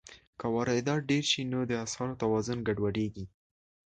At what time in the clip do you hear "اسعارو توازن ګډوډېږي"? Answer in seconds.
1.85-3.25